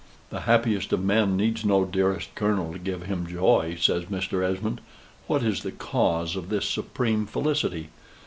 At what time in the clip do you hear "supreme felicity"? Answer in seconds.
6.65-7.89